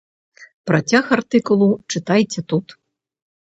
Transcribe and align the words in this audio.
Працяг 0.71 1.05
артыкулу 1.17 1.69
чытайце 1.91 2.47
тут. 2.55 2.67